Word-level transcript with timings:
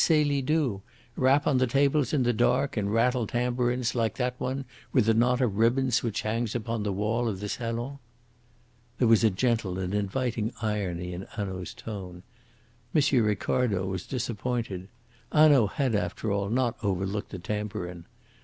Celie 0.03 0.41
do? 0.41 0.81
Rap 1.15 1.45
on 1.45 1.59
the 1.59 1.67
tables 1.67 2.11
in 2.11 2.23
the 2.23 2.33
dark 2.33 2.75
and 2.75 2.91
rattle 2.91 3.27
tambourines 3.27 3.93
like 3.93 4.15
that 4.15 4.33
one 4.39 4.65
with 4.91 5.05
the 5.05 5.13
knot 5.13 5.41
of 5.41 5.57
ribbons 5.59 6.01
which 6.01 6.21
hangs 6.23 6.55
upon 6.55 6.81
the 6.81 6.91
wall 6.91 7.27
of 7.27 7.39
the 7.39 7.47
salon?" 7.47 7.99
There 8.97 9.07
was 9.07 9.23
a 9.23 9.29
gentle 9.29 9.77
and 9.77 9.93
inviting 9.93 10.53
irony 10.59 11.13
in 11.13 11.27
Hanaud's 11.33 11.75
tone. 11.75 12.23
M. 12.95 13.01
Ricardo 13.23 13.85
was 13.85 14.07
disappointed. 14.07 14.87
Hanaud 15.31 15.67
had 15.73 15.93
after 15.93 16.31
all 16.31 16.49
not 16.49 16.77
overlooked 16.83 17.29
the 17.29 17.37
tambourine. 17.37 18.05